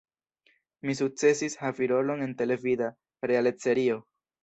Mi 0.87 0.95
sukcesis 1.01 1.57
havi 1.65 1.91
rolon 1.93 2.27
en 2.31 2.35
televida 2.43 2.91
realec-serio. 3.33 4.05